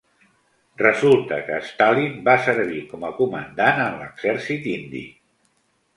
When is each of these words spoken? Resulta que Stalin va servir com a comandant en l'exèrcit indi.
Resulta 0.81 1.37
que 1.49 1.59
Stalin 1.67 2.17
va 2.29 2.35
servir 2.47 2.81
com 2.95 3.07
a 3.11 3.15
comandant 3.21 3.85
en 3.85 4.01
l'exèrcit 4.03 4.71
indi. 4.77 5.07